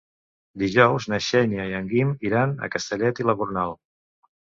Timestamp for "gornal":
3.45-3.81